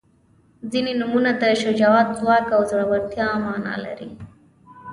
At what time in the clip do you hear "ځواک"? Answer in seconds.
2.19-2.47